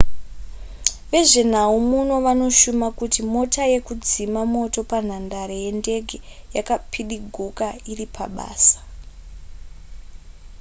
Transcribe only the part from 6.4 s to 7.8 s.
yakapidiguka